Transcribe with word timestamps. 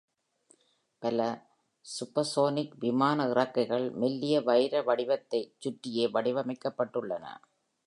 பல 1.01 1.19
supersonic 1.85 2.71
விமான 2.79 3.27
இறக்கைகள் 3.27 3.91
மெல்லிய 3.95 4.41
வைர 4.41 4.81
வடிவத்தைச் 4.81 5.53
சுற்றியே 5.59 6.07
வடிவமைக்கப்பட்டுள்ளன. 6.07 7.25